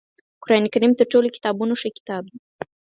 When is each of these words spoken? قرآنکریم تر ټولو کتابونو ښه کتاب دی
قرآنکریم 0.43 0.91
تر 0.99 1.05
ټولو 1.11 1.27
کتابونو 1.35 1.73
ښه 1.81 1.89
کتاب 1.97 2.23
دی 2.31 2.37